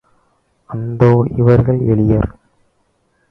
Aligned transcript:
அந்தோ 0.69 1.09
இவர்கள் 1.37 1.79
எளியர்! 1.85 2.31